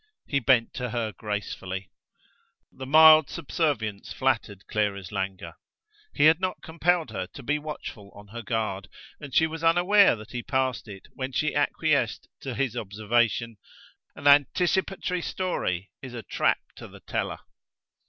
[0.25, 1.91] He bent to her gracefully.
[2.71, 5.57] The mild subservience flattered Clara's languor.
[6.11, 10.15] He had not compelled her to be watchful on her guard, and she was unaware
[10.15, 13.57] that he passed it when she acquiesced to his observation,
[14.15, 17.37] "An anticipatory story is a trap to the teller."